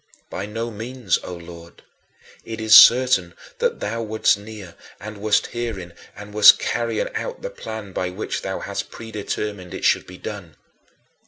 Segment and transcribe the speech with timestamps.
[0.31, 1.83] By no means, O Lord.
[2.43, 7.51] It is certain that thou wast near and wast hearing and wast carrying out the
[7.51, 10.55] plan by which thou hadst predetermined it should be done.